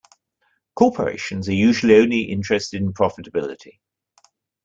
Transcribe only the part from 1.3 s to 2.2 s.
are usually